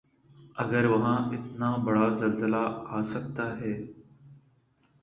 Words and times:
اگر 0.63 0.83
وہاں 0.85 1.17
اتنا 1.33 1.69
بڑا 1.85 2.07
زلزلہ 2.19 2.63
آ 2.97 3.01
سکتا 3.13 3.45
ہے۔ 3.59 3.73